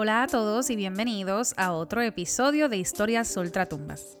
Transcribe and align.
Hola 0.00 0.22
a 0.22 0.26
todos 0.28 0.70
y 0.70 0.76
bienvenidos 0.76 1.54
a 1.56 1.72
otro 1.72 2.02
episodio 2.02 2.68
de 2.68 2.76
Historias 2.76 3.36
Ultratumbas. 3.36 4.16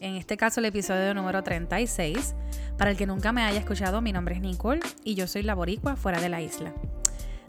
En 0.00 0.16
este 0.16 0.36
caso 0.36 0.58
el 0.58 0.66
episodio 0.66 1.14
número 1.14 1.44
36. 1.44 2.34
Para 2.76 2.90
el 2.90 2.96
que 2.96 3.06
nunca 3.06 3.30
me 3.30 3.44
haya 3.44 3.60
escuchado, 3.60 4.00
mi 4.00 4.12
nombre 4.12 4.34
es 4.34 4.40
Nicole 4.40 4.80
y 5.04 5.14
yo 5.14 5.28
soy 5.28 5.44
la 5.44 5.54
boricua 5.54 5.94
fuera 5.94 6.20
de 6.20 6.28
la 6.28 6.42
isla. 6.42 6.74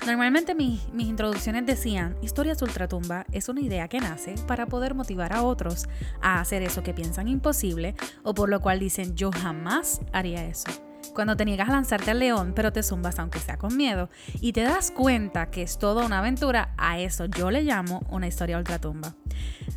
Normalmente 0.05 0.54
mis, 0.54 0.88
mis 0.94 1.07
introducciones 1.07 1.66
decían, 1.66 2.16
Historias 2.21 2.62
Ultratumba 2.62 3.25
es 3.32 3.50
una 3.50 3.62
idea 3.62 3.88
que 3.88 4.00
nace 4.00 4.36
para 4.46 4.68
poder 4.68 4.94
motivar 4.94 5.34
a 5.34 5.42
otros 5.42 5.88
a 6.21 6.42
hacer 6.42 6.62
eso 6.62 6.84
que 6.84 6.94
piensan 6.94 7.28
imposible 7.28 7.96
o 8.21 8.36
por 8.36 8.50
lo 8.50 8.62
cual 8.62 8.78
dicen 8.78 9.16
yo 9.16 9.32
jamás 9.32 10.00
haría 10.12 10.46
eso 10.46 10.70
cuando 11.14 11.36
te 11.36 11.46
niegas 11.46 11.70
a 11.70 11.74
lanzarte 11.74 12.12
al 12.12 12.20
león, 12.20 12.54
pero 12.56 12.72
te 12.72 12.84
zumbas 12.84 13.20
aunque 13.20 13.40
sea 13.40 13.58
con 13.58 13.76
miedo, 13.76 14.10
y 14.42 14.54
te 14.54 14.61
das 14.61 14.92
cuenta 14.92 15.50
que 15.50 15.61
es 15.61 15.78
toda 15.78 16.06
una 16.06 16.20
aventura, 16.20 16.74
a 16.78 17.00
eso 17.00 17.25
yo 17.25 17.52
le 17.52 17.64
llamo 17.64 18.02
una 18.10 18.28
historia 18.28 18.57
ultratumba. 18.57 19.16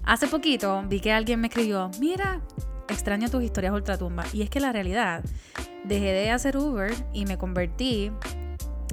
Hace 0.05 0.27
poquito 0.27 0.85
vi 0.89 1.01
que 1.01 1.13
alguien 1.13 1.41
me 1.41 1.49
escribió, 1.49 1.91
mira, 2.01 2.41
extraño 2.89 3.29
tus 3.29 3.43
historias 3.43 3.73
ultratumba, 3.73 4.25
y 4.33 4.43
es 4.43 4.51
que 4.51 4.61
la 4.61 4.73
realidad, 4.73 5.25
dejé 5.85 6.13
de 6.13 6.31
hacer 6.31 6.57
Uber 6.57 6.93
y 7.13 7.27
me 7.27 7.39
convertí 7.39 8.11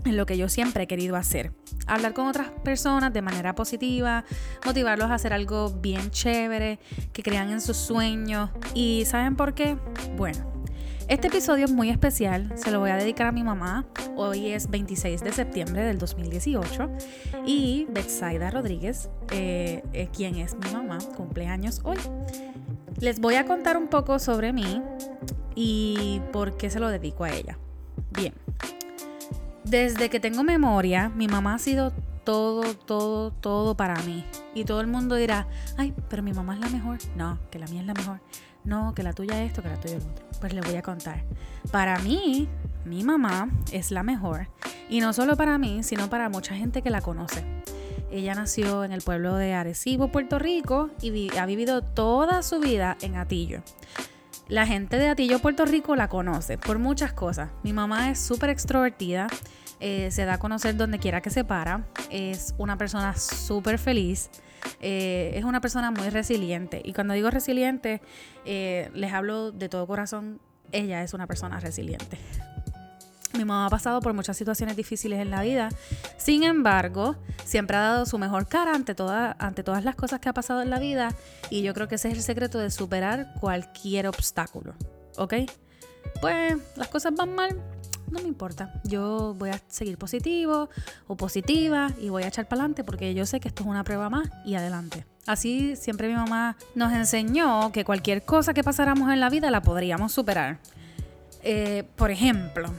en 0.06 0.18
lo 0.18 0.26
que 0.26 0.38
yo 0.38 0.50
siempre 0.50 0.84
he 0.84 0.88
querido 0.88 1.16
hacer. 1.16 1.54
Hablar 1.88 2.14
con 2.14 2.28
otras 2.28 2.50
personas 2.64 3.14
de 3.14 3.22
manera 3.22 3.56
positiva, 3.56 4.24
motivarlos 4.66 5.10
a 5.10 5.16
hacer 5.16 5.34
algo 5.34 5.70
bien 5.70 6.12
chévere, 6.12 6.80
que 7.12 7.24
crean 7.24 7.50
en 7.50 7.62
sus 7.62 7.78
sueños. 7.78 8.50
¿Y 8.74 9.04
saben 9.06 9.36
por 9.36 9.54
qué? 9.54 9.78
Bueno, 10.16 10.53
este 11.08 11.28
episodio 11.28 11.66
es 11.66 11.72
muy 11.72 11.90
especial, 11.90 12.52
se 12.56 12.72
lo 12.72 12.80
voy 12.80 12.92
a 12.92 12.96
dedicar 12.96 13.28
a 13.28 13.32
mi 13.32 13.44
mamá. 13.44 13.86
Hoy 14.16 14.52
es 14.52 14.70
26 14.70 15.24
de 15.24 15.32
septiembre 15.32 15.84
del 15.84 15.98
2018 15.98 16.90
y 17.46 17.88
Betsaida 17.90 18.50
Rodríguez, 18.50 19.10
eh, 19.32 19.84
eh, 19.94 20.10
quien 20.16 20.36
es 20.36 20.56
mi 20.56 20.72
mamá, 20.72 21.00
cumpleaños 21.16 21.82
hoy. 21.84 21.98
Les 23.00 23.20
voy 23.20 23.36
a 23.36 23.46
contar 23.46 23.78
un 23.78 23.88
poco 23.88 24.20
sobre 24.20 24.54
mí 24.54 24.82
y 25.56 26.22
por 26.32 26.58
qué 26.58 26.70
se 26.70 26.80
lo 26.80 26.90
dedico 26.90 27.24
a 27.24 27.32
ella. 27.32 27.58
Bien, 28.12 28.34
desde 29.64 30.10
que 30.10 30.20
tengo 30.20 30.44
memoria, 30.44 31.10
mi 31.10 31.28
mamá 31.28 31.56
ha 31.56 31.60
sido 31.60 31.92
todo, 32.24 32.76
todo, 32.76 33.32
todo 33.32 33.76
para 33.76 34.02
mí. 34.04 34.24
Y 34.56 34.66
todo 34.66 34.82
el 34.82 34.88
mundo 34.88 35.16
dirá, 35.16 35.48
ay, 35.78 35.94
pero 36.10 36.24
mi 36.24 36.32
mamá 36.32 36.54
es 36.54 36.60
la 36.60 36.70
mejor. 36.70 37.00
No, 37.18 37.40
que 37.50 37.60
la 37.60 37.66
mía 37.68 37.82
es 37.82 37.88
la 37.88 37.94
mejor 37.94 38.22
no, 38.66 38.94
que 38.94 39.04
la 39.04 39.14
tuya 39.14 39.44
es 39.44 39.50
esto, 39.50 39.62
que 39.62 39.70
la 39.70 39.78
tuya 39.80 39.98
es 39.98 40.04
lo 40.04 40.12
otro. 40.12 40.26
Pues 40.40 40.54
le 40.54 40.62
voy 40.62 40.76
a 40.76 40.82
contar. 40.82 41.24
Para 41.72 42.00
mí, 42.00 42.48
mi 42.86 43.04
mamá 43.04 43.50
es 43.72 43.92
la 43.92 44.04
mejor. 44.04 44.48
Y 44.90 45.00
no 45.00 45.14
solo 45.14 45.36
para 45.36 45.58
mí, 45.58 45.84
sino 45.84 46.10
para 46.10 46.30
mucha 46.30 46.56
gente 46.56 46.82
que 46.82 46.90
la 46.90 47.02
conoce. 47.02 47.44
Ella 48.12 48.36
nació 48.36 48.84
en 48.84 48.92
el 48.92 49.02
pueblo 49.02 49.36
de 49.36 49.54
Arecibo, 49.54 50.10
Puerto 50.10 50.38
Rico, 50.38 50.92
y 51.02 51.36
ha 51.38 51.46
vivido 51.46 51.82
toda 51.82 52.44
su 52.44 52.60
vida 52.60 52.96
en 53.02 53.16
Atillo. 53.16 53.64
La 54.48 54.68
gente 54.68 54.98
de 54.98 55.08
Atillo, 55.08 55.40
Puerto 55.40 55.66
Rico, 55.66 55.96
la 55.96 56.10
conoce 56.10 56.58
por 56.58 56.78
muchas 56.78 57.14
cosas. 57.14 57.50
Mi 57.64 57.74
mamá 57.74 58.12
es 58.12 58.20
súper 58.20 58.50
extrovertida, 58.50 59.28
eh, 59.80 60.12
se 60.12 60.26
da 60.26 60.36
a 60.36 60.38
conocer 60.38 60.78
donde 60.78 61.00
quiera 61.00 61.22
que 61.22 61.30
se 61.30 61.44
para, 61.44 61.88
es 62.12 62.54
una 62.58 62.78
persona 62.78 63.16
súper 63.16 63.80
feliz. 63.80 64.30
Eh, 64.80 65.32
es 65.36 65.44
una 65.44 65.62
persona 65.62 65.92
muy 65.92 66.10
resiliente. 66.10 66.82
Y 66.84 66.94
cuando 66.94 67.14
digo 67.14 67.30
resiliente, 67.30 68.02
eh, 68.46 68.90
les 68.94 69.14
hablo 69.14 69.52
de 69.52 69.70
todo 69.70 69.88
corazón, 69.88 70.40
ella 70.72 71.04
es 71.04 71.14
una 71.14 71.28
persona 71.28 71.60
resiliente. 71.60 72.18
Mi 73.34 73.46
mamá 73.46 73.66
ha 73.66 73.70
pasado 73.70 74.00
por 74.00 74.14
muchas 74.14 74.38
situaciones 74.38 74.76
difíciles 74.76 75.20
en 75.20 75.32
la 75.32 75.42
vida. 75.42 75.70
Sin 76.18 76.44
embargo, 76.44 77.16
siempre 77.46 77.78
ha 77.78 77.82
dado 77.82 78.06
su 78.06 78.20
mejor 78.20 78.48
cara 78.48 78.76
ante, 78.76 78.96
ante 79.40 79.64
todas 79.64 79.84
las 79.84 79.96
cosas 79.96 80.20
que 80.20 80.30
ha 80.30 80.34
pasado 80.34 80.62
en 80.62 80.70
la 80.70 80.78
vida. 80.78 81.10
Y 81.50 81.64
yo 81.64 81.74
creo 81.74 81.88
que 81.88 81.96
ese 81.96 82.10
es 82.10 82.16
el 82.16 82.22
secreto 82.22 82.60
de 82.60 82.70
superar 82.70 83.34
cualquier 83.40 84.08
obstáculo. 84.08 84.76
¿Ok? 85.18 85.34
Pues 86.22 86.58
las 86.76 86.88
cosas 86.90 87.14
van 87.16 87.34
mal, 87.34 87.60
no 88.14 88.22
me 88.22 88.28
importa. 88.28 88.72
Yo 88.84 89.36
voy 89.38 89.50
a 89.50 89.60
seguir 89.68 89.98
positivo 89.98 90.70
o 91.08 91.18
positiva 91.18 91.90
y 92.00 92.10
voy 92.10 92.24
a 92.24 92.28
echar 92.28 92.48
para 92.48 92.62
adelante 92.62 92.84
porque 92.84 93.14
yo 93.14 93.26
sé 93.26 93.40
que 93.40 93.50
esto 93.50 93.64
es 93.64 93.70
una 93.70 93.84
prueba 93.84 94.10
más 94.10 94.30
y 94.46 94.56
adelante. 94.56 95.06
Así 95.26 95.76
siempre 95.76 96.08
mi 96.08 96.14
mamá 96.14 96.56
nos 96.76 96.94
enseñó 96.94 97.72
que 97.72 97.84
cualquier 97.84 98.24
cosa 98.24 98.54
que 98.54 98.64
pasáramos 98.64 99.12
en 99.12 99.20
la 99.20 99.30
vida 99.30 99.52
la 99.52 99.62
podríamos 99.62 100.12
superar. 100.12 100.60
Eh, 101.44 101.84
por 101.96 102.12
ejemplo, 102.12 102.72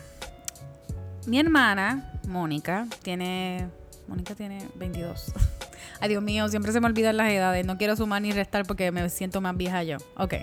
mi 1.26 1.38
hermana, 1.38 2.12
Mónica, 2.28 2.86
tiene. 3.02 3.68
Mónica 4.08 4.34
tiene 4.34 4.68
22. 4.76 5.32
Ay, 6.00 6.08
Dios 6.08 6.22
mío, 6.22 6.48
siempre 6.48 6.72
se 6.72 6.80
me 6.80 6.86
olvidan 6.86 7.16
las 7.16 7.30
edades. 7.30 7.66
No 7.66 7.78
quiero 7.78 7.96
sumar 7.96 8.22
ni 8.22 8.32
restar 8.32 8.66
porque 8.66 8.90
me 8.92 9.08
siento 9.08 9.40
más 9.40 9.56
vieja 9.56 9.82
yo. 9.82 9.98
Ok. 10.16 10.34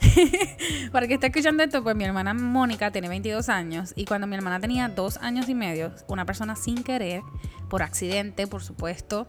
Para 0.92 1.06
que 1.06 1.14
esté 1.14 1.28
escuchando 1.28 1.62
esto, 1.62 1.82
pues 1.82 1.96
mi 1.96 2.04
hermana 2.04 2.34
Mónica 2.34 2.90
tiene 2.90 3.08
22 3.08 3.48
años 3.48 3.92
y 3.96 4.04
cuando 4.04 4.26
mi 4.26 4.36
hermana 4.36 4.60
tenía 4.60 4.88
dos 4.88 5.16
años 5.18 5.48
y 5.48 5.54
medio, 5.54 5.92
una 6.08 6.24
persona 6.24 6.56
sin 6.56 6.82
querer, 6.82 7.22
por 7.68 7.82
accidente, 7.82 8.46
por 8.46 8.62
supuesto, 8.62 9.28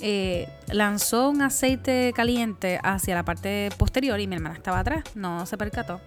eh, 0.00 0.48
lanzó 0.68 1.30
un 1.30 1.42
aceite 1.42 2.12
caliente 2.14 2.80
hacia 2.82 3.14
la 3.14 3.24
parte 3.24 3.70
posterior 3.78 4.18
y 4.20 4.26
mi 4.26 4.36
hermana 4.36 4.54
estaba 4.54 4.80
atrás, 4.80 5.04
no 5.14 5.46
se 5.46 5.56
percató. 5.56 6.00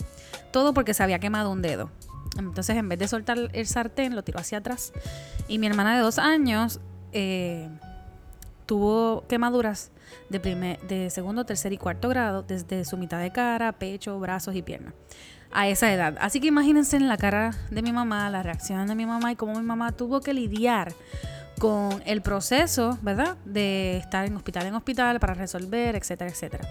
Todo 0.51 0.73
porque 0.73 0.93
se 0.93 1.03
había 1.03 1.19
quemado 1.19 1.51
un 1.51 1.61
dedo. 1.61 1.89
Entonces, 2.37 2.75
en 2.77 2.87
vez 2.89 2.99
de 2.99 3.07
soltar 3.07 3.37
el 3.53 3.67
sartén, 3.67 4.15
lo 4.15 4.23
tiró 4.23 4.39
hacia 4.39 4.59
atrás. 4.59 4.93
Y 5.47 5.59
mi 5.59 5.67
hermana 5.67 5.95
de 5.95 6.01
dos 6.01 6.19
años 6.19 6.79
eh, 7.11 7.69
tuvo 8.69 9.25
quemaduras 9.27 9.89
de, 10.29 10.39
primer, 10.39 10.79
de 10.81 11.09
segundo, 11.09 11.43
tercer 11.43 11.73
y 11.73 11.79
cuarto 11.79 12.07
grado 12.07 12.43
desde 12.43 12.85
su 12.85 12.97
mitad 12.97 13.19
de 13.19 13.31
cara, 13.31 13.71
pecho, 13.71 14.19
brazos 14.19 14.55
y 14.55 14.61
piernas 14.61 14.93
a 15.51 15.67
esa 15.67 15.91
edad. 15.91 16.15
Así 16.21 16.39
que 16.39 16.49
imagínense 16.49 16.95
en 16.95 17.07
la 17.07 17.17
cara 17.17 17.55
de 17.71 17.81
mi 17.81 17.91
mamá, 17.91 18.29
la 18.29 18.43
reacción 18.43 18.85
de 18.85 18.93
mi 18.93 19.07
mamá 19.07 19.31
y 19.31 19.35
cómo 19.35 19.55
mi 19.55 19.65
mamá 19.65 19.91
tuvo 19.93 20.21
que 20.21 20.35
lidiar 20.35 20.93
con 21.57 22.03
el 22.05 22.21
proceso, 22.21 22.99
¿verdad? 23.01 23.37
De 23.43 23.97
estar 23.97 24.27
en 24.27 24.35
hospital 24.35 24.67
en 24.67 24.75
hospital 24.75 25.19
para 25.19 25.33
resolver, 25.33 25.95
etcétera, 25.95 26.29
etcétera. 26.29 26.69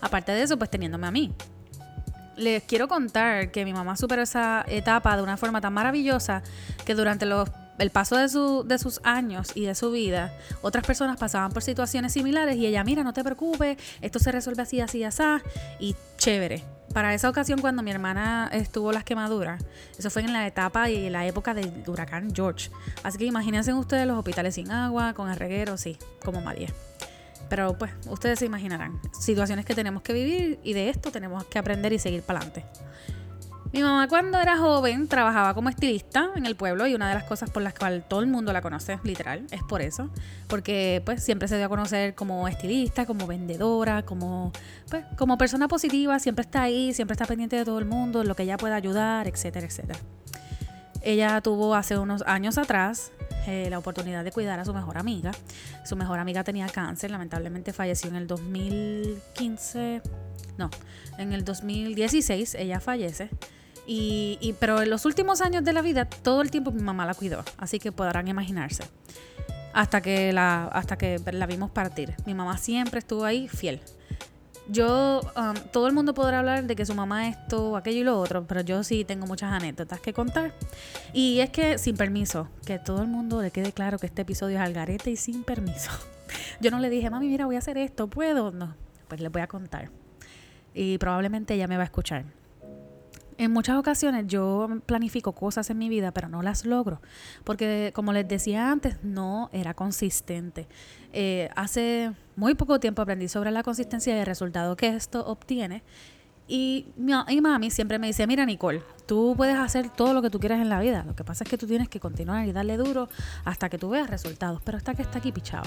Aparte 0.00 0.32
de 0.32 0.44
eso, 0.44 0.56
pues 0.56 0.70
teniéndome 0.70 1.06
a 1.06 1.10
mí. 1.10 1.34
Les 2.36 2.62
quiero 2.62 2.88
contar 2.88 3.50
que 3.50 3.66
mi 3.66 3.74
mamá 3.74 3.98
superó 3.98 4.22
esa 4.22 4.64
etapa 4.66 5.14
de 5.14 5.22
una 5.22 5.36
forma 5.36 5.60
tan 5.60 5.74
maravillosa 5.74 6.42
que 6.86 6.94
durante 6.94 7.26
los 7.26 7.50
el 7.78 7.90
paso 7.90 8.16
de, 8.16 8.28
su, 8.28 8.64
de 8.66 8.78
sus 8.78 9.00
años 9.04 9.52
y 9.54 9.66
de 9.66 9.74
su 9.74 9.90
vida, 9.90 10.32
otras 10.62 10.86
personas 10.86 11.18
pasaban 11.18 11.52
por 11.52 11.62
situaciones 11.62 12.12
similares 12.12 12.56
y 12.56 12.66
ella, 12.66 12.84
mira, 12.84 13.02
no 13.02 13.12
te 13.12 13.24
preocupes, 13.24 13.78
esto 14.00 14.18
se 14.18 14.32
resuelve 14.32 14.62
así, 14.62 14.80
así, 14.80 15.04
así, 15.04 15.22
y 15.78 15.96
chévere. 16.16 16.62
Para 16.92 17.12
esa 17.12 17.28
ocasión, 17.28 17.60
cuando 17.60 17.82
mi 17.82 17.90
hermana 17.90 18.48
estuvo 18.52 18.92
las 18.92 19.02
quemaduras, 19.02 19.64
eso 19.98 20.10
fue 20.10 20.22
en 20.22 20.32
la 20.32 20.46
etapa 20.46 20.90
y 20.90 21.10
la 21.10 21.26
época 21.26 21.52
del 21.52 21.82
huracán 21.86 22.32
George. 22.32 22.70
Así 23.02 23.18
que 23.18 23.24
imagínense 23.24 23.72
ustedes 23.72 24.06
los 24.06 24.16
hospitales 24.16 24.54
sin 24.54 24.70
agua, 24.70 25.12
con 25.14 25.28
el 25.28 25.36
reguero, 25.36 25.76
sí, 25.76 25.98
como 26.24 26.40
María. 26.40 26.68
Pero 27.48 27.76
pues, 27.76 27.90
ustedes 28.08 28.38
se 28.38 28.46
imaginarán 28.46 29.00
situaciones 29.12 29.64
que 29.64 29.74
tenemos 29.74 30.02
que 30.02 30.12
vivir 30.12 30.60
y 30.62 30.72
de 30.72 30.88
esto 30.88 31.10
tenemos 31.10 31.44
que 31.44 31.58
aprender 31.58 31.92
y 31.92 31.98
seguir 31.98 32.22
para 32.22 32.40
adelante. 32.40 32.64
Mi 33.74 33.82
mamá 33.82 34.06
cuando 34.06 34.38
era 34.38 34.56
joven 34.56 35.08
trabajaba 35.08 35.52
como 35.52 35.68
estilista 35.68 36.30
en 36.36 36.46
el 36.46 36.54
pueblo 36.54 36.86
y 36.86 36.94
una 36.94 37.08
de 37.08 37.14
las 37.16 37.24
cosas 37.24 37.50
por 37.50 37.60
las 37.60 37.74
cuales 37.74 38.08
todo 38.08 38.20
el 38.20 38.28
mundo 38.28 38.52
la 38.52 38.62
conoce, 38.62 39.00
literal, 39.02 39.48
es 39.50 39.64
por 39.64 39.82
eso. 39.82 40.10
Porque 40.46 41.02
pues 41.04 41.24
siempre 41.24 41.48
se 41.48 41.56
dio 41.56 41.66
a 41.66 41.68
conocer 41.68 42.14
como 42.14 42.46
estilista, 42.46 43.04
como 43.04 43.26
vendedora, 43.26 44.04
como, 44.04 44.52
pues, 44.88 45.04
como 45.18 45.36
persona 45.38 45.66
positiva, 45.66 46.20
siempre 46.20 46.42
está 46.44 46.62
ahí, 46.62 46.94
siempre 46.94 47.14
está 47.14 47.26
pendiente 47.26 47.56
de 47.56 47.64
todo 47.64 47.80
el 47.80 47.84
mundo, 47.84 48.22
lo 48.22 48.36
que 48.36 48.44
ella 48.44 48.58
pueda 48.58 48.76
ayudar, 48.76 49.26
etcétera, 49.26 49.66
etcétera. 49.66 49.98
Ella 51.02 51.40
tuvo 51.40 51.74
hace 51.74 51.98
unos 51.98 52.22
años 52.28 52.58
atrás 52.58 53.10
eh, 53.48 53.66
la 53.70 53.78
oportunidad 53.80 54.22
de 54.22 54.30
cuidar 54.30 54.60
a 54.60 54.64
su 54.64 54.72
mejor 54.72 54.98
amiga. 54.98 55.32
Su 55.84 55.96
mejor 55.96 56.20
amiga 56.20 56.44
tenía 56.44 56.68
cáncer, 56.68 57.10
lamentablemente 57.10 57.72
falleció 57.72 58.08
en 58.08 58.14
el 58.14 58.28
2015, 58.28 60.00
no, 60.58 60.70
en 61.18 61.32
el 61.32 61.44
2016 61.44 62.54
ella 62.54 62.78
fallece. 62.78 63.30
Y, 63.86 64.54
pero 64.60 64.80
en 64.80 64.90
los 64.90 65.04
últimos 65.04 65.40
años 65.40 65.64
de 65.64 65.72
la 65.72 65.82
vida, 65.82 66.06
todo 66.06 66.40
el 66.40 66.50
tiempo 66.50 66.70
mi 66.72 66.82
mamá 66.82 67.04
la 67.04 67.14
cuidó, 67.14 67.44
así 67.58 67.78
que 67.78 67.92
podrán 67.92 68.28
imaginarse. 68.28 68.84
Hasta 69.72 70.00
que 70.00 70.32
la, 70.32 70.66
hasta 70.66 70.96
que 70.96 71.20
la 71.32 71.46
vimos 71.46 71.70
partir. 71.70 72.14
Mi 72.26 72.34
mamá 72.34 72.56
siempre 72.58 73.00
estuvo 73.00 73.24
ahí 73.24 73.48
fiel. 73.48 73.80
Yo, 74.66 75.20
um, 75.36 75.54
todo 75.72 75.88
el 75.88 75.92
mundo 75.92 76.14
podrá 76.14 76.38
hablar 76.38 76.64
de 76.64 76.74
que 76.74 76.86
su 76.86 76.94
mamá 76.94 77.28
esto, 77.28 77.76
aquello 77.76 78.00
y 78.00 78.04
lo 78.04 78.18
otro, 78.18 78.46
pero 78.46 78.62
yo 78.62 78.82
sí 78.82 79.04
tengo 79.04 79.26
muchas 79.26 79.52
anécdotas 79.52 80.00
que 80.00 80.14
contar. 80.14 80.54
Y 81.12 81.40
es 81.40 81.50
que 81.50 81.76
sin 81.76 81.96
permiso, 81.96 82.48
que 82.64 82.78
todo 82.78 83.02
el 83.02 83.08
mundo 83.08 83.42
le 83.42 83.50
quede 83.50 83.72
claro 83.72 83.98
que 83.98 84.06
este 84.06 84.22
episodio 84.22 84.56
es 84.56 84.62
al 84.62 84.72
garete 84.72 85.10
y 85.10 85.16
sin 85.16 85.44
permiso. 85.44 85.90
Yo 86.60 86.70
no 86.70 86.78
le 86.78 86.88
dije, 86.88 87.10
mami, 87.10 87.28
mira, 87.28 87.44
voy 87.44 87.56
a 87.56 87.58
hacer 87.58 87.76
esto, 87.76 88.08
¿puedo? 88.08 88.52
No, 88.52 88.74
pues 89.08 89.20
le 89.20 89.28
voy 89.28 89.42
a 89.42 89.48
contar. 89.48 89.90
Y 90.72 90.96
probablemente 90.96 91.54
ella 91.54 91.68
me 91.68 91.76
va 91.76 91.82
a 91.82 91.86
escuchar. 91.86 92.24
En 93.38 93.50
muchas 93.50 93.76
ocasiones 93.76 94.26
yo 94.26 94.68
planifico 94.86 95.32
cosas 95.32 95.70
en 95.70 95.78
mi 95.78 95.88
vida, 95.88 96.12
pero 96.12 96.28
no 96.28 96.42
las 96.42 96.64
logro, 96.64 97.00
porque 97.44 97.92
como 97.94 98.12
les 98.12 98.26
decía 98.28 98.70
antes, 98.70 99.02
no 99.02 99.50
era 99.52 99.74
consistente. 99.74 100.68
Eh, 101.12 101.48
hace 101.56 102.12
muy 102.36 102.54
poco 102.54 102.80
tiempo 102.80 103.02
aprendí 103.02 103.28
sobre 103.28 103.50
la 103.50 103.62
consistencia 103.62 104.16
y 104.16 104.18
el 104.18 104.26
resultado 104.26 104.76
que 104.76 104.88
esto 104.88 105.24
obtiene. 105.26 105.82
Y 106.46 106.88
mi 106.96 107.12
y 107.28 107.40
mami 107.40 107.70
siempre 107.70 107.98
me 107.98 108.08
dice, 108.08 108.26
mira 108.26 108.44
Nicole, 108.44 108.82
tú 109.06 109.34
puedes 109.36 109.56
hacer 109.56 109.88
todo 109.88 110.12
lo 110.12 110.20
que 110.20 110.28
tú 110.28 110.38
quieras 110.38 110.60
en 110.60 110.68
la 110.68 110.80
vida. 110.80 111.04
Lo 111.06 111.16
que 111.16 111.24
pasa 111.24 111.44
es 111.44 111.50
que 111.50 111.56
tú 111.56 111.66
tienes 111.66 111.88
que 111.88 112.00
continuar 112.00 112.46
y 112.46 112.52
darle 112.52 112.76
duro 112.76 113.08
hasta 113.44 113.70
que 113.70 113.78
tú 113.78 113.88
veas 113.88 114.10
resultados. 114.10 114.60
Pero 114.62 114.76
hasta 114.76 114.94
que 114.94 115.02
está 115.02 115.18
aquí 115.18 115.32
pichado. 115.32 115.64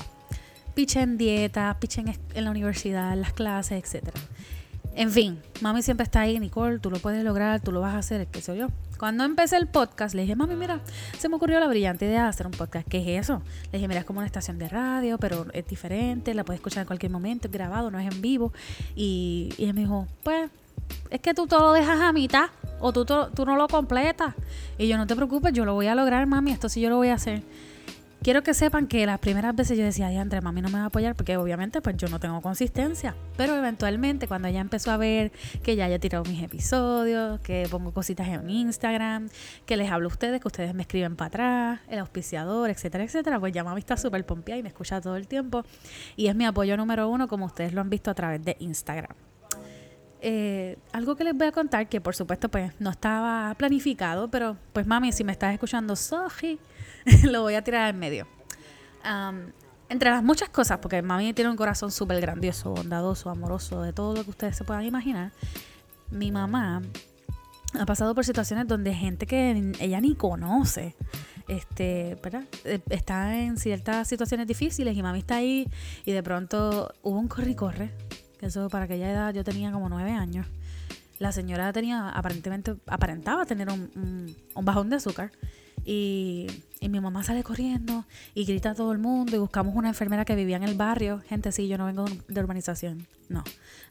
Piche 0.75 1.02
en 1.02 1.18
dieta, 1.18 1.75
piche 1.80 2.02
en, 2.02 2.16
en 2.36 2.44
la 2.44 2.52
universidad, 2.52 3.14
en 3.14 3.22
las 3.22 3.34
clases, 3.34 3.84
etcétera. 3.84 4.19
En 4.98 5.12
fin, 5.12 5.40
mami 5.62 5.84
siempre 5.84 6.06
está 6.06 6.22
ahí, 6.22 6.40
Nicole, 6.40 6.80
tú 6.80 6.90
lo 6.90 6.98
puedes 6.98 7.24
lograr, 7.24 7.62
tú 7.62 7.72
lo 7.72 7.82
vas 7.82 7.94
a 7.94 8.00
hacer, 8.00 8.26
qué 8.26 8.42
soy 8.42 8.58
yo. 8.58 8.70
Cuando 8.98 9.26
empecé 9.26 9.56
el 9.58 9.68
podcast, 9.68 10.16
le 10.16 10.24
dije, 10.24 10.36
mami, 10.36 10.56
mira, 10.56 10.82
se 11.20 11.30
me 11.30 11.36
ocurrió 11.36 11.60
la 11.60 11.68
brillante 11.68 12.06
idea 12.06 12.24
de 12.24 12.30
hacer 12.30 12.48
un 12.48 12.54
podcast. 12.54 12.88
¿Qué 12.88 12.98
es 12.98 13.26
eso? 13.26 13.44
Le 13.66 13.78
dije, 13.78 13.88
mira, 13.88 14.00
es 14.00 14.08
como 14.08 14.22
una 14.22 14.26
estación 14.26 14.58
de 14.58 14.68
radio, 14.68 15.20
pero 15.20 15.46
es 15.54 15.68
diferente, 15.68 16.34
la 16.34 16.44
puedes 16.44 16.58
escuchar 16.58 16.82
en 16.82 16.88
cualquier 16.88 17.12
momento, 17.12 17.48
es 17.48 17.54
grabado, 17.54 17.92
no 17.92 18.00
es 18.00 18.12
en 18.12 18.24
vivo. 18.24 18.52
Y, 18.96 19.54
y 19.60 19.66
ella 19.66 19.74
me 19.74 19.82
dijo, 19.82 20.08
pues, 20.24 20.50
es 21.12 21.22
que 21.22 21.36
tú 21.36 21.46
todo 21.46 21.60
lo 21.60 21.74
dejas 21.74 22.02
a 22.02 22.12
mitad 22.12 22.48
o 22.80 22.92
tú, 22.92 23.06
tú 23.06 23.46
no 23.46 23.56
lo 23.56 23.68
completas. 23.68 24.34
Y 24.80 24.88
yo, 24.88 24.98
no 24.98 25.06
te 25.06 25.16
preocupes, 25.16 25.54
yo 25.54 25.64
lo 25.64 25.76
voy 25.76 25.86
a 25.86 25.94
lograr, 25.94 26.26
mami, 26.26 26.54
esto 26.54 26.70
sí 26.70 26.82
yo 26.82 26.90
lo 26.90 26.96
voy 26.96 27.10
a 27.10 27.14
hacer 27.14 27.44
quiero 28.22 28.44
que 28.44 28.54
sepan 28.54 28.88
que 28.88 29.06
las 29.06 29.19
primeras 29.19 29.56
veces 29.56 29.78
yo 29.78 29.84
decía, 29.84 30.08
ay, 30.08 30.18
André, 30.18 30.42
mami 30.42 30.62
no 30.62 30.69
me 30.69 30.78
va 30.78 30.86
a 30.86 30.88
apoyar 30.88 31.16
porque 31.16 31.38
obviamente 31.38 31.81
pues 31.81 31.98
yo 31.98 32.08
no 32.08 32.19
tengo 32.19 32.42
consistencia. 32.42 33.16
Pero 33.36 33.56
eventualmente 33.56 34.28
cuando 34.28 34.48
ella 34.48 34.62
empezó 34.62 34.92
a 34.92 34.98
ver 34.98 35.31
que 35.64 35.75
ya 35.75 35.86
haya 35.86 36.00
tirado 36.00 36.24
mis 36.25 36.42
episodios, 36.42 37.40
que 37.42 37.68
pongo 37.69 37.94
cositas 37.94 38.28
en 38.28 38.50
Instagram, 38.50 39.30
que 39.66 39.78
les 39.78 39.92
hablo 39.92 40.08
a 40.08 40.12
ustedes, 40.12 40.42
que 40.42 40.48
ustedes 40.48 40.74
me 40.74 40.81
escriben 40.81 41.16
para 41.16 41.28
atrás, 41.28 41.80
el 41.90 42.00
auspiciador, 42.00 42.69
etcétera, 42.69 43.04
etcétera, 43.04 43.40
pues 43.40 43.54
ya 43.54 43.64
mami 43.64 43.80
está 43.80 43.98
súper 43.98 44.25
pompeada 44.25 44.60
y 44.60 44.64
me 44.64 44.69
escucha 44.69 45.02
todo 45.02 45.16
el 45.16 45.28
tiempo. 45.28 45.64
Y 46.16 46.28
es 46.28 46.36
mi 46.36 46.46
apoyo 46.46 46.78
número 46.78 47.10
uno 47.10 47.28
como 47.28 47.46
ustedes 47.46 47.74
lo 47.74 47.81
han 47.81 47.90
visto 47.90 48.12
a 48.12 48.14
través 48.14 48.44
de 48.44 48.58
Instagram. 48.60 49.16
Eh, 50.22 50.78
algo 50.94 51.16
que 51.16 51.24
les 51.24 51.36
voy 51.36 51.48
a 51.48 51.52
contar 51.52 51.88
que 51.88 52.02
por 52.02 52.16
supuesto 52.16 52.50
pues 52.50 52.72
no 52.80 52.90
estaba 52.90 53.54
planificado, 53.56 54.30
pero 54.30 54.58
pues 54.74 54.88
mami, 54.88 55.12
si 55.12 55.24
me 55.24 55.31
estás 55.31 55.54
escuchando, 55.54 55.96
sorry, 55.96 56.60
lo 57.24 57.44
voy 57.44 57.56
a 57.56 57.64
tirar 57.64 57.94
en 57.94 58.00
medio. 58.00 58.28
entre 59.90 60.10
las 60.10 60.24
muchas 60.24 60.50
cosas, 60.50 60.80
porque 60.80 61.02
mami 61.02 61.34
tiene 61.34 61.52
un 61.52 61.58
corazón 61.58 61.92
súper 61.92 62.19
grandioso, 62.19 62.72
bondadoso, 62.72 63.30
amoroso, 63.30 63.81
de 63.81 63.94
todo 63.94 64.16
lo 64.16 64.24
que 64.24 64.31
ustedes 64.31 64.58
se 64.58 64.64
puedan 64.64 64.84
imaginar, 64.84 65.31
mi 66.10 66.31
mamá 66.31 66.81
ha 67.74 67.86
pasado 67.86 68.16
por 68.16 68.25
situaciones 68.25 68.68
donde 68.68 68.94
gente 68.94 69.28
que 69.28 69.74
ella 69.80 70.02
ni 70.02 70.16
conoce, 70.16 70.96
este, 71.48 72.18
¿verdad? 72.24 72.44
Eh, 72.66 72.80
está 72.90 73.38
en 73.38 73.58
ciertas 73.58 74.08
situaciones 74.08 74.48
difíciles 74.48 74.98
y 74.98 75.04
mami 75.04 75.19
está 75.19 75.36
ahí 75.36 75.69
y 76.06 76.12
de 76.12 76.24
pronto 76.24 76.94
hubo 77.04 77.19
un 77.19 77.28
corre 77.28 77.52
y 77.52 77.56
corre 77.56 77.92
que 78.38 78.48
eso 78.48 78.69
para 78.69 78.86
aquella 78.86 79.12
edad 79.12 79.34
yo 79.34 79.44
tenía 79.44 79.72
como 79.72 79.89
nueve 79.89 80.12
años. 80.12 80.45
La 81.19 81.31
señora 81.31 81.74
tenía, 81.74 82.10
aparentemente, 82.10 82.75
aparentaba 82.86 83.45
tener 83.45 83.69
un, 83.69 84.36
bajón 84.56 84.89
de 84.89 84.98
azúcar. 84.98 85.31
Y, 85.84 86.48
mi 86.81 87.01
mamá 87.01 87.24
sale 87.24 87.44
corriendo 87.44 88.06
y 88.34 88.45
grita 88.45 88.72
a 88.72 88.75
todo 88.75 88.94
el 88.94 88.98
mundo 88.98 89.36
y 89.36 89.39
buscamos 89.39 89.75
una 89.75 89.89
enfermera 89.89 90.24
que 90.24 90.36
vivía 90.36 90.56
en 90.56 90.63
el 90.63 90.75
barrio. 90.75 91.22
Gente, 91.28 91.51
sí, 91.51 91.68
yo 91.68 91.78
no 91.78 91.86
vengo 91.86 92.06
de 92.28 92.39
urbanización, 92.39 93.07
no. 93.28 93.44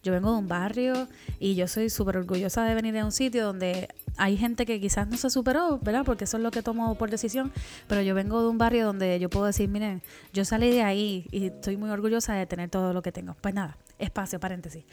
Yo 0.02 0.12
vengo 0.12 0.32
de 0.32 0.38
un 0.38 0.48
barrio 0.48 1.08
y 1.38 1.56
yo 1.56 1.68
soy 1.68 1.90
súper 1.90 2.16
orgullosa 2.16 2.64
de 2.64 2.74
venir 2.74 2.94
de 2.94 3.04
un 3.04 3.12
sitio 3.12 3.44
donde 3.44 3.88
hay 4.16 4.36
gente 4.38 4.64
que 4.64 4.80
quizás 4.80 5.08
no 5.08 5.16
se 5.18 5.28
superó, 5.28 5.78
¿verdad? 5.82 6.04
Porque 6.06 6.24
eso 6.24 6.36
es 6.38 6.42
lo 6.42 6.50
que 6.50 6.62
tomo 6.62 6.94
por 6.94 7.10
decisión. 7.10 7.52
Pero 7.86 8.00
yo 8.00 8.14
vengo 8.14 8.40
de 8.40 8.48
un 8.48 8.56
barrio 8.56 8.86
donde 8.86 9.18
yo 9.18 9.28
puedo 9.28 9.46
decir, 9.46 9.68
miren, 9.68 10.00
yo 10.32 10.44
salí 10.44 10.70
de 10.70 10.82
ahí 10.82 11.26
y 11.30 11.46
estoy 11.46 11.76
muy 11.76 11.90
orgullosa 11.90 12.34
de 12.34 12.46
tener 12.46 12.70
todo 12.70 12.94
lo 12.94 13.02
que 13.02 13.12
tengo. 13.12 13.36
Pues 13.42 13.52
nada, 13.52 13.76
espacio, 13.98 14.40
paréntesis. 14.40 14.84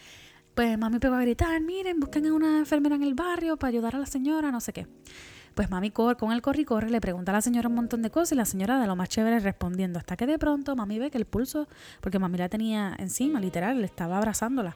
Pues 0.54 0.78
mami 0.78 1.00
pegó 1.00 1.16
a 1.16 1.22
gritar, 1.22 1.60
miren, 1.62 2.00
busquen 2.00 2.28
a 2.28 2.34
una 2.34 2.60
enfermera 2.60 2.96
en 2.96 3.04
el 3.04 3.16
barrio 3.16 3.58
para 3.58 3.70
ayudar 3.70 3.96
a 3.96 4.00
la 4.00 4.06
señora, 4.06 4.52
no 4.52 4.60
sé 4.60 4.72
qué. 4.72 4.88
Pues 5.56 5.70
mami 5.70 5.92
con 5.92 6.32
el 6.32 6.42
corre 6.42 6.62
y 6.62 6.66
corre 6.66 6.90
le 6.90 7.02
pregunta 7.02 7.32
a 7.32 7.34
la 7.34 7.42
señora 7.42 7.70
un 7.70 7.76
montón 7.76 8.02
de 8.02 8.10
cosas 8.10 8.32
y 8.32 8.36
la 8.36 8.46
señora 8.46 8.80
de 8.80 8.88
lo 8.88 8.96
más 8.96 9.10
chévere 9.10 9.40
respondiendo. 9.40 10.00
Hasta 10.00 10.16
que 10.16 10.26
de 10.26 10.40
pronto 10.40 10.76
mami 10.76 11.00
ve 11.00 11.12
que 11.12 11.18
el 11.18 11.26
pulso, 11.26 11.68
porque 12.02 12.20
mami 12.20 12.38
la 12.38 12.50
tenía 12.50 12.96
encima, 12.98 13.40
literal, 13.40 13.80
le 13.80 13.86
estaba 13.86 14.18
abrazándola. 14.18 14.76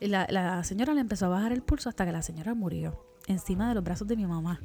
Y 0.00 0.08
la, 0.08 0.26
la 0.30 0.64
señora 0.64 0.94
le 0.94 1.00
empezó 1.00 1.26
a 1.26 1.28
bajar 1.30 1.52
el 1.52 1.62
pulso 1.62 1.88
hasta 1.88 2.04
que 2.04 2.12
la 2.12 2.22
señora 2.22 2.54
murió 2.54 3.02
encima 3.26 3.68
de 3.68 3.74
los 3.74 3.84
brazos 3.84 4.06
de 4.08 4.16
mi 4.16 4.26
mamá. 4.26 4.60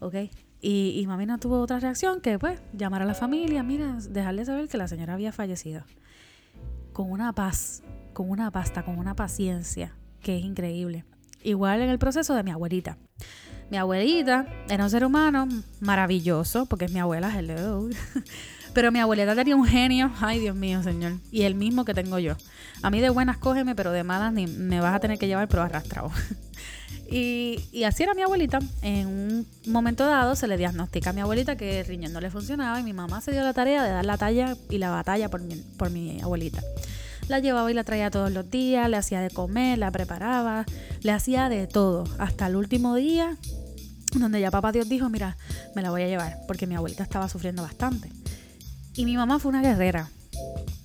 ¿Ok? 0.00 0.14
Y, 0.60 0.98
y 1.00 1.06
mami 1.06 1.26
no 1.26 1.38
tuvo 1.38 1.60
otra 1.60 1.78
reacción 1.78 2.20
que, 2.20 2.38
pues, 2.38 2.60
llamar 2.72 3.02
a 3.02 3.04
la 3.04 3.14
familia, 3.14 3.62
mira, 3.62 3.98
dejarle 4.10 4.44
saber 4.44 4.68
que 4.68 4.76
la 4.76 4.88
señora 4.88 5.14
había 5.14 5.32
fallecido. 5.32 5.82
Con 6.92 7.10
una 7.10 7.32
paz 7.32 7.82
con 8.16 8.30
una 8.30 8.50
pasta, 8.50 8.82
con 8.82 8.98
una 8.98 9.14
paciencia 9.14 9.92
que 10.22 10.38
es 10.38 10.42
increíble. 10.42 11.04
Igual 11.42 11.82
en 11.82 11.90
el 11.90 11.98
proceso 11.98 12.34
de 12.34 12.42
mi 12.42 12.50
abuelita. 12.50 12.96
Mi 13.70 13.76
abuelita 13.76 14.46
era 14.70 14.84
un 14.84 14.90
ser 14.90 15.04
humano 15.04 15.46
maravilloso, 15.80 16.64
porque 16.64 16.86
es 16.86 16.92
mi 16.92 16.98
abuela, 16.98 17.38
hello. 17.38 17.90
Pero 18.72 18.90
mi 18.90 19.00
abuelita 19.00 19.34
tenía 19.34 19.54
un 19.54 19.66
genio, 19.66 20.10
ay 20.18 20.38
Dios 20.38 20.56
mío, 20.56 20.82
señor. 20.82 21.18
Y 21.30 21.42
el 21.42 21.56
mismo 21.56 21.84
que 21.84 21.92
tengo 21.92 22.18
yo. 22.18 22.36
A 22.80 22.88
mí 22.88 23.02
de 23.02 23.10
buenas 23.10 23.36
cógeme, 23.36 23.74
pero 23.74 23.92
de 23.92 24.02
malas 24.02 24.32
ni 24.32 24.46
me 24.46 24.80
vas 24.80 24.94
a 24.94 25.00
tener 25.00 25.18
que 25.18 25.26
llevar, 25.26 25.48
pero 25.48 25.62
arrastrado. 25.62 26.10
y, 27.10 27.60
y 27.70 27.84
así 27.84 28.02
era 28.02 28.14
mi 28.14 28.22
abuelita. 28.22 28.60
En 28.80 29.08
un 29.08 29.46
momento 29.66 30.06
dado 30.06 30.36
se 30.36 30.46
le 30.46 30.56
diagnostica 30.56 31.10
a 31.10 31.12
mi 31.12 31.20
abuelita 31.20 31.56
que 31.56 31.80
el 31.80 31.86
riñón 31.86 32.14
no 32.14 32.20
le 32.22 32.30
funcionaba 32.30 32.80
y 32.80 32.82
mi 32.82 32.94
mamá 32.94 33.20
se 33.20 33.32
dio 33.32 33.42
la 33.42 33.52
tarea 33.52 33.82
de 33.82 33.90
dar 33.90 34.06
la 34.06 34.16
talla 34.16 34.56
y 34.70 34.78
la 34.78 34.90
batalla 34.90 35.28
por 35.28 35.42
por 35.76 35.90
mi 35.90 36.18
abuelita. 36.22 36.62
La 37.28 37.40
llevaba 37.40 37.70
y 37.70 37.74
la 37.74 37.84
traía 37.84 38.10
todos 38.10 38.30
los 38.30 38.50
días, 38.50 38.88
le 38.88 38.96
hacía 38.96 39.20
de 39.20 39.30
comer, 39.30 39.78
la 39.78 39.90
preparaba, 39.90 40.64
le 41.02 41.12
hacía 41.12 41.48
de 41.48 41.66
todo. 41.66 42.04
Hasta 42.18 42.46
el 42.46 42.56
último 42.56 42.94
día, 42.94 43.36
donde 44.14 44.40
ya 44.40 44.50
papá 44.50 44.72
Dios 44.72 44.88
dijo, 44.88 45.08
mira, 45.08 45.36
me 45.74 45.82
la 45.82 45.90
voy 45.90 46.02
a 46.02 46.06
llevar, 46.06 46.38
porque 46.46 46.66
mi 46.66 46.76
abuelita 46.76 47.02
estaba 47.02 47.28
sufriendo 47.28 47.62
bastante. 47.62 48.10
Y 48.94 49.04
mi 49.04 49.16
mamá 49.16 49.38
fue 49.38 49.50
una 49.50 49.60
guerrera. 49.60 50.08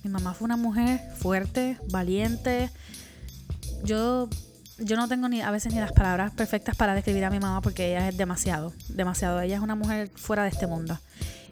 Mi 0.02 0.10
mamá 0.10 0.34
fue 0.34 0.46
una 0.46 0.56
mujer 0.56 1.00
fuerte, 1.16 1.78
valiente. 1.90 2.70
Yo, 3.84 4.28
yo 4.78 4.96
no 4.96 5.08
tengo 5.08 5.28
ni 5.28 5.40
a 5.40 5.50
veces 5.50 5.72
ni 5.72 5.78
las 5.80 5.92
palabras 5.92 6.32
perfectas 6.32 6.76
para 6.76 6.94
describir 6.94 7.24
a 7.24 7.30
mi 7.30 7.38
mamá 7.38 7.60
porque 7.60 7.90
ella 7.90 8.08
es 8.08 8.16
demasiado, 8.16 8.72
demasiado. 8.88 9.40
Ella 9.40 9.56
es 9.56 9.62
una 9.62 9.76
mujer 9.76 10.10
fuera 10.14 10.42
de 10.42 10.48
este 10.48 10.66
mundo. 10.66 10.98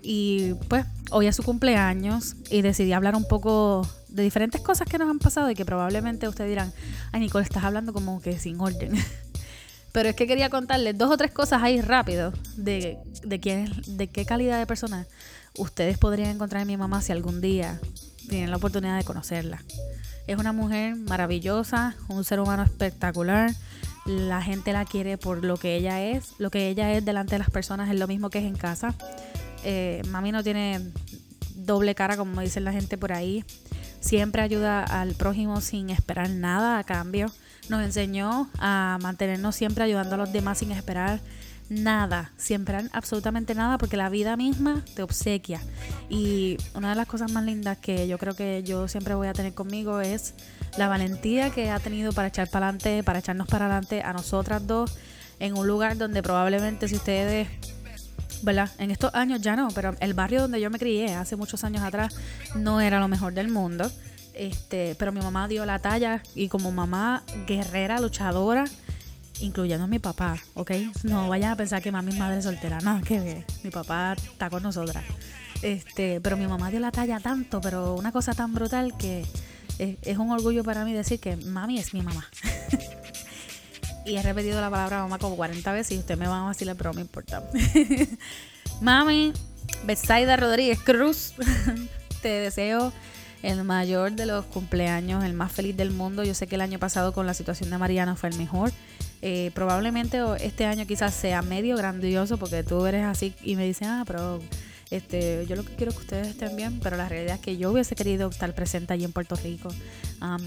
Y 0.02 0.54
pues 0.68 0.86
hoy 1.10 1.26
es 1.26 1.36
su 1.36 1.42
cumpleaños 1.42 2.36
y 2.50 2.62
decidí 2.62 2.92
hablar 2.92 3.16
un 3.16 3.26
poco 3.26 3.86
de 4.08 4.22
diferentes 4.22 4.60
cosas 4.60 4.88
que 4.88 4.98
nos 4.98 5.08
han 5.08 5.18
pasado 5.18 5.50
y 5.50 5.54
que 5.54 5.64
probablemente 5.64 6.28
ustedes 6.28 6.50
dirán, 6.50 6.72
ay 7.12 7.20
Nicole, 7.20 7.44
estás 7.44 7.64
hablando 7.64 7.92
como 7.92 8.20
que 8.20 8.38
sin 8.38 8.60
orden. 8.60 8.92
Pero 9.92 10.08
es 10.08 10.14
que 10.14 10.26
quería 10.26 10.50
contarles 10.50 10.96
dos 10.96 11.10
o 11.10 11.16
tres 11.16 11.32
cosas 11.32 11.62
ahí 11.62 11.80
rápido 11.80 12.32
de, 12.56 12.98
de, 13.24 13.40
quién, 13.40 13.72
de 13.86 14.06
qué 14.08 14.24
calidad 14.24 14.58
de 14.58 14.66
persona 14.66 15.06
ustedes 15.58 15.98
podrían 15.98 16.30
encontrar 16.30 16.62
en 16.62 16.68
mi 16.68 16.76
mamá 16.76 17.02
si 17.02 17.12
algún 17.12 17.40
día 17.40 17.80
tienen 18.28 18.50
la 18.50 18.56
oportunidad 18.56 18.96
de 18.96 19.04
conocerla. 19.04 19.62
Es 20.26 20.38
una 20.38 20.52
mujer 20.52 20.94
maravillosa, 20.94 21.96
un 22.08 22.22
ser 22.24 22.38
humano 22.40 22.62
espectacular. 22.62 23.52
La 24.06 24.40
gente 24.42 24.72
la 24.72 24.84
quiere 24.84 25.18
por 25.18 25.44
lo 25.44 25.56
que 25.56 25.74
ella 25.76 26.00
es. 26.02 26.34
Lo 26.38 26.50
que 26.50 26.68
ella 26.68 26.92
es 26.92 27.04
delante 27.04 27.34
de 27.34 27.40
las 27.40 27.50
personas 27.50 27.90
es 27.90 27.98
lo 27.98 28.06
mismo 28.06 28.30
que 28.30 28.38
es 28.38 28.44
en 28.44 28.56
casa. 28.56 28.94
Eh, 29.64 30.02
mami 30.08 30.32
no 30.32 30.42
tiene 30.42 30.80
doble 31.54 31.94
cara, 31.94 32.16
como 32.16 32.40
dicen 32.40 32.64
la 32.64 32.72
gente 32.72 32.98
por 32.98 33.12
ahí. 33.12 33.44
Siempre 34.00 34.42
ayuda 34.42 34.82
al 34.82 35.14
prójimo 35.14 35.60
sin 35.60 35.90
esperar 35.90 36.30
nada 36.30 36.78
a 36.78 36.84
cambio. 36.84 37.30
Nos 37.68 37.82
enseñó 37.82 38.50
a 38.58 38.98
mantenernos 39.02 39.54
siempre 39.54 39.84
ayudando 39.84 40.14
a 40.14 40.18
los 40.18 40.32
demás 40.32 40.58
sin 40.58 40.72
esperar 40.72 41.20
nada, 41.70 42.32
siempre 42.36 42.78
absolutamente 42.92 43.54
nada, 43.54 43.78
porque 43.78 43.96
la 43.96 44.10
vida 44.10 44.36
misma 44.36 44.84
te 44.94 45.02
obsequia. 45.02 45.60
Y 46.08 46.56
una 46.74 46.90
de 46.90 46.96
las 46.96 47.06
cosas 47.06 47.30
más 47.30 47.44
lindas 47.44 47.78
que 47.78 48.08
yo 48.08 48.18
creo 48.18 48.34
que 48.34 48.62
yo 48.64 48.88
siempre 48.88 49.14
voy 49.14 49.28
a 49.28 49.32
tener 49.32 49.54
conmigo 49.54 50.00
es 50.00 50.34
la 50.76 50.88
valentía 50.88 51.50
que 51.50 51.70
ha 51.70 51.78
tenido 51.78 52.12
para 52.12 52.28
echar 52.28 52.50
para 52.50 52.68
adelante, 52.68 53.02
para 53.04 53.20
echarnos 53.20 53.46
para 53.46 53.66
adelante 53.66 54.02
a 54.02 54.12
nosotras 54.12 54.66
dos 54.66 54.98
en 55.38 55.56
un 55.56 55.66
lugar 55.66 55.96
donde 55.96 56.22
probablemente 56.22 56.88
si 56.88 56.96
ustedes 56.96 57.48
¿verdad? 58.42 58.70
En 58.78 58.90
estos 58.90 59.14
años 59.14 59.40
ya 59.40 59.56
no, 59.56 59.68
pero 59.74 59.94
el 60.00 60.14
barrio 60.14 60.42
donde 60.42 60.60
yo 60.60 60.70
me 60.70 60.78
crié 60.78 61.14
hace 61.14 61.36
muchos 61.36 61.64
años 61.64 61.82
atrás 61.82 62.14
no 62.54 62.80
era 62.80 63.00
lo 63.00 63.08
mejor 63.08 63.34
del 63.34 63.48
mundo. 63.48 63.90
Este, 64.34 64.94
pero 64.98 65.12
mi 65.12 65.20
mamá 65.20 65.48
dio 65.48 65.66
la 65.66 65.80
talla 65.80 66.22
y 66.34 66.48
como 66.48 66.72
mamá 66.72 67.22
guerrera, 67.46 68.00
luchadora, 68.00 68.64
incluyendo 69.40 69.84
a 69.84 69.88
mi 69.88 69.98
papá, 69.98 70.36
¿ok? 70.54 70.70
No 71.02 71.28
vayan 71.28 71.52
a 71.52 71.56
pensar 71.56 71.82
que 71.82 71.92
mami 71.92 72.12
es 72.12 72.18
madre 72.18 72.40
soltera, 72.40 72.78
no, 72.80 73.00
que 73.02 73.44
mi 73.62 73.70
papá 73.70 74.14
está 74.14 74.48
con 74.48 74.62
nosotras. 74.62 75.04
Este, 75.62 76.20
pero 76.20 76.36
mi 76.36 76.46
mamá 76.46 76.70
dio 76.70 76.80
la 76.80 76.90
talla 76.90 77.20
tanto, 77.20 77.60
pero 77.60 77.94
una 77.94 78.12
cosa 78.12 78.32
tan 78.32 78.54
brutal 78.54 78.96
que 78.96 79.26
es, 79.78 79.98
es 80.02 80.18
un 80.18 80.30
orgullo 80.30 80.64
para 80.64 80.84
mí 80.84 80.92
decir 80.92 81.20
que 81.20 81.36
mami 81.36 81.78
es 81.78 81.92
mi 81.92 82.02
mamá. 82.02 82.26
y 84.10 84.16
he 84.16 84.22
repetido 84.22 84.60
la 84.60 84.70
palabra 84.70 85.02
mamá 85.02 85.18
como 85.18 85.36
40 85.36 85.72
veces 85.72 85.92
y 85.92 85.98
usted 85.98 86.18
me 86.18 86.26
va 86.26 86.40
a 86.40 86.44
vacilar, 86.44 86.76
pero 86.76 86.90
no 86.90 86.94
me 86.96 87.02
importa. 87.02 87.42
Mami, 88.80 89.32
Betsaida 89.84 90.36
Rodríguez 90.36 90.80
Cruz, 90.80 91.34
te 92.22 92.28
deseo 92.28 92.92
el 93.42 93.64
mayor 93.64 94.12
de 94.12 94.26
los 94.26 94.44
cumpleaños, 94.46 95.24
el 95.24 95.32
más 95.32 95.52
feliz 95.52 95.76
del 95.76 95.92
mundo. 95.92 96.24
Yo 96.24 96.34
sé 96.34 96.46
que 96.46 96.56
el 96.56 96.60
año 96.60 96.78
pasado 96.78 97.12
con 97.12 97.26
la 97.26 97.34
situación 97.34 97.70
de 97.70 97.78
Mariana 97.78 98.16
fue 98.16 98.28
el 98.28 98.36
mejor. 98.36 98.72
Eh, 99.22 99.50
probablemente 99.54 100.18
este 100.40 100.66
año 100.66 100.86
quizás 100.86 101.14
sea 101.14 101.42
medio 101.42 101.76
grandioso 101.76 102.38
porque 102.38 102.62
tú 102.62 102.86
eres 102.86 103.04
así 103.04 103.34
y 103.42 103.56
me 103.56 103.64
dices, 103.64 103.86
ah, 103.88 104.04
pero 104.06 104.40
este, 104.90 105.46
yo 105.46 105.56
lo 105.56 105.64
que 105.64 105.74
quiero 105.74 105.90
es 105.90 105.96
que 105.96 106.02
ustedes 106.02 106.28
estén 106.28 106.56
bien, 106.56 106.80
pero 106.80 106.96
la 106.96 107.08
realidad 107.08 107.36
es 107.36 107.40
que 107.40 107.56
yo 107.56 107.70
hubiese 107.70 107.94
querido 107.94 108.28
estar 108.28 108.54
presente 108.54 108.92
allí 108.92 109.04
en 109.04 109.12
Puerto 109.12 109.36
Rico, 109.36 109.68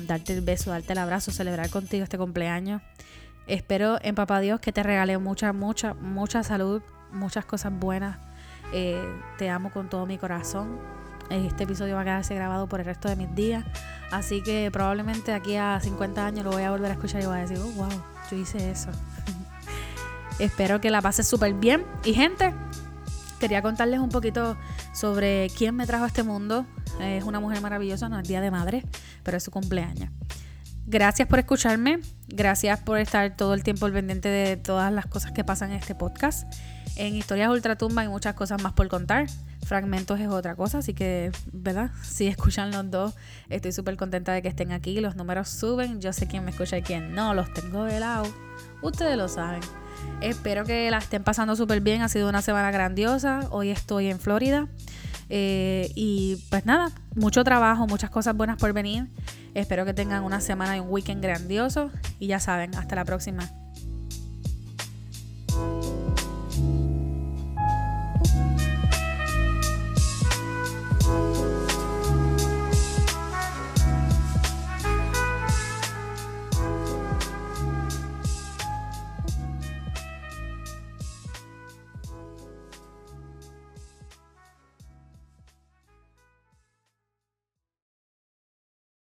darte 0.06 0.34
el 0.34 0.42
beso, 0.42 0.72
darte 0.72 0.94
el 0.94 1.00
abrazo, 1.00 1.32
celebrar 1.32 1.70
contigo 1.70 2.04
este 2.04 2.18
cumpleaños. 2.18 2.82
Espero 3.48 3.98
en 4.02 4.16
Papá 4.16 4.40
Dios 4.40 4.60
que 4.60 4.72
te 4.72 4.84
regale 4.84 5.18
mucha, 5.18 5.52
mucha, 5.52 5.94
mucha 5.94 6.44
salud, 6.44 6.82
muchas 7.12 7.46
cosas 7.46 7.74
buenas. 7.74 8.18
Eh, 8.74 9.04
te 9.38 9.50
amo 9.50 9.72
con 9.72 9.90
todo 9.90 10.06
mi 10.06 10.18
corazón. 10.18 10.80
Este 11.30 11.64
episodio 11.64 11.96
va 11.96 12.02
a 12.02 12.06
quedarse 12.06 12.36
grabado 12.36 12.68
por 12.68 12.80
el 12.80 12.86
resto 12.86 13.10
de 13.10 13.16
mis 13.16 13.34
días. 13.36 13.66
Así 14.12 14.42
que 14.44 14.70
probablemente 14.72 15.34
aquí 15.34 15.56
a 15.58 15.80
50 15.82 16.26
años 16.26 16.46
lo 16.46 16.52
voy 16.52 16.64
a 16.64 16.72
volver 16.72 16.92
a 16.92 16.94
escuchar 16.94 17.22
y 17.22 17.26
voy 17.26 17.38
a 17.38 17.42
decir, 17.42 17.58
oh, 17.60 17.72
wow, 17.72 17.90
yo 18.30 18.38
hice 18.38 18.72
eso. 18.72 18.90
Espero 20.40 20.80
que 20.80 20.90
la 20.90 21.02
pases 21.02 21.28
súper 21.28 21.54
bien. 21.54 21.86
Y 22.04 22.14
gente, 22.14 22.54
quería 23.40 23.62
contarles 23.62 24.00
un 24.00 24.10
poquito 24.10 24.58
sobre 24.94 25.50
quién 25.58 25.76
me 25.76 25.86
trajo 25.86 26.06
a 26.06 26.08
este 26.08 26.24
mundo. 26.24 26.66
Es 27.02 27.24
una 27.24 27.40
mujer 27.40 27.62
maravillosa, 27.62 28.08
no 28.08 28.20
es 28.20 28.28
Día 28.28 28.40
de 28.40 28.52
Madre, 28.52 28.84
pero 29.24 29.38
es 29.38 29.44
su 29.44 29.52
cumpleaños. 29.52 30.10
Gracias 30.86 31.28
por 31.30 31.40
escucharme, 31.40 32.00
gracias 32.28 32.80
por 32.80 33.00
estar 33.00 33.38
todo 33.38 33.54
el 33.54 33.64
tiempo 33.64 33.86
al 33.86 33.94
pendiente 33.94 34.28
de 34.28 34.58
todas 34.58 34.92
las 34.92 35.06
cosas 35.06 35.32
que 35.32 35.44
pasan 35.44 35.72
en 35.72 35.78
este 35.78 35.96
podcast. 35.96 36.46
En 36.98 37.16
Historias 37.16 37.50
Ultratumba 37.50 38.02
hay 38.02 38.10
muchas 38.10 38.36
cosas 38.36 38.62
más 38.62 38.74
por 38.74 38.90
contar. 38.90 39.28
Fragmentos 39.66 40.20
es 40.20 40.28
otra 40.28 40.56
cosa, 40.56 40.80
así 40.80 40.94
que, 40.94 41.32
¿verdad? 41.54 41.92
Si 42.04 42.28
escuchan 42.28 42.72
los 42.72 42.92
dos, 42.92 43.16
estoy 43.50 43.72
súper 43.72 43.96
contenta 43.96 44.34
de 44.34 44.42
que 44.42 44.50
estén 44.50 44.74
aquí. 44.74 45.00
Los 45.00 45.16
números 45.16 45.48
suben, 45.48 46.02
yo 46.02 46.12
sé 46.12 46.28
quién 46.28 46.44
me 46.44 46.52
escucha 46.52 46.78
y 46.78 46.82
quién 46.82 47.16
no, 47.16 47.34
los 47.34 47.54
tengo 47.54 47.86
de 47.86 48.02
lado. 48.02 48.26
Ustedes 48.82 49.18
lo 49.18 49.30
saben. 49.30 49.62
Espero 50.22 50.66
que 50.66 50.92
la 50.92 50.98
estén 50.98 51.24
pasando 51.24 51.56
súper 51.56 51.80
bien. 51.80 52.02
Ha 52.02 52.10
sido 52.10 52.28
una 52.28 52.42
semana 52.42 52.72
grandiosa. 52.72 53.48
Hoy 53.52 53.70
estoy 53.70 54.08
en 54.08 54.20
Florida. 54.20 54.68
Eh, 55.36 55.92
y 55.96 56.36
pues 56.52 56.64
nada, 56.68 56.92
mucho 57.16 57.44
trabajo, 57.44 57.88
muchas 57.88 58.12
cosas 58.12 58.38
buenas 58.38 58.58
por 58.58 58.72
venir. 58.72 59.08
Espero 59.56 59.84
que 59.84 59.96
tengan 59.96 60.24
una 60.24 60.40
semana 60.40 60.78
y 60.78 60.80
un 60.80 60.92
weekend 60.92 61.24
grandioso. 61.24 61.90
Y 62.20 62.28
ya 62.28 62.40
saben, 62.40 62.76
hasta 62.76 62.96
la 62.96 63.04
próxima. 63.04 63.50